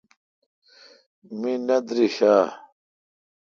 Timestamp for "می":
1.39-1.53